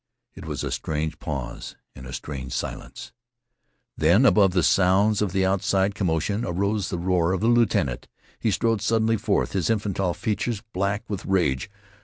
[0.33, 3.13] It was a strange pause, and a strange silence.
[3.95, 8.07] Then, above the sounds of the outside commotion, arose the roar of the lieutenant.
[8.39, 11.69] He strode suddenly forth, his infantile features black with rage.